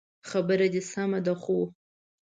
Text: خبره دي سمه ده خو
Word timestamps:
خبره 0.29 0.67
دي 0.73 0.81
سمه 0.91 1.19
ده 1.25 1.33
خو 1.41 1.59